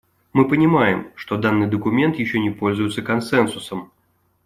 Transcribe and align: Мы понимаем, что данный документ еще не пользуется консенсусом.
Мы 0.33 0.49
понимаем, 0.49 1.11
что 1.13 1.37
данный 1.37 1.67
документ 1.67 2.15
еще 2.17 2.39
не 2.39 2.49
пользуется 2.49 3.03
консенсусом. 3.03 3.91